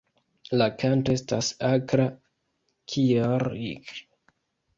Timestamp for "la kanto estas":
0.61-1.49